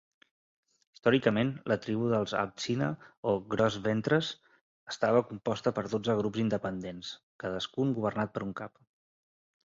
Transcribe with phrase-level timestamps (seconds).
[0.93, 2.87] Històricament la tribu dels atsina
[3.31, 4.29] o Gros Ventres
[4.93, 7.11] estava composta per dotze grups independents,
[7.45, 8.81] cadascun governat per un cap.